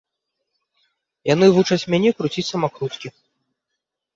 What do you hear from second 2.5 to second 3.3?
самакруткі.